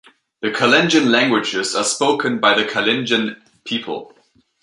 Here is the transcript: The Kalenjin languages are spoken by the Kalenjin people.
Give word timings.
The 0.41 0.49
Kalenjin 0.49 1.11
languages 1.11 1.75
are 1.75 1.83
spoken 1.83 2.39
by 2.39 2.55
the 2.55 2.67
Kalenjin 2.67 3.39
people. 3.65 4.15